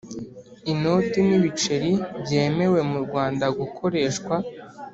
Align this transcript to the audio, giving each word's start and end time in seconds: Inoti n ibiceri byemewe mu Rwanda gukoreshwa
Inoti 0.71 1.19
n 1.27 1.29
ibiceri 1.37 1.91
byemewe 2.23 2.79
mu 2.91 2.97
Rwanda 3.05 3.45
gukoreshwa 3.59 4.35